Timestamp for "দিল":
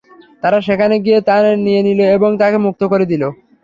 3.11-3.23